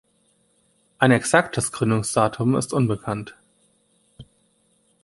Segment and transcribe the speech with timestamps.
[0.97, 3.35] Ein exaktes Gründungsdatum ist unbekannt.